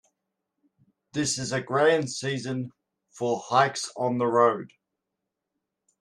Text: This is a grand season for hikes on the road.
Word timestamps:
This 1.13 1.37
is 1.37 1.51
a 1.51 1.61
grand 1.61 2.09
season 2.09 2.71
for 3.11 3.39
hikes 3.39 3.91
on 3.95 4.17
the 4.17 4.25
road. 4.25 4.73